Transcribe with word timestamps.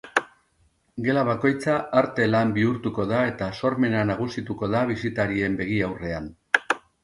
Gela 1.07 1.25
bakoitza 1.27 1.75
arte-lan 2.01 2.55
bihurtuko 2.57 3.07
da 3.13 3.21
eta 3.35 3.51
sormena 3.61 4.03
nagusituko 4.13 4.73
da 4.77 4.85
bisitarien 4.95 5.63
begi 5.65 5.81
aurrean. 5.93 6.35